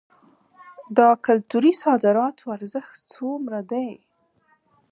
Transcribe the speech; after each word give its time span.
د 0.97 0.99
کلتوري 1.25 1.73
صادراتو 1.83 2.45
ارزښت 2.57 2.97
څومره 3.13 3.59
دی؟ 3.71 3.89